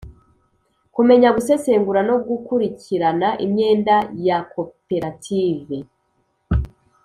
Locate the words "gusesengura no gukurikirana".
1.37-3.27